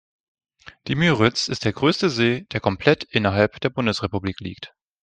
[0.87, 4.73] Die Müritz ist der größte See, der komplett innerhalb der Bundesrepublik liegt.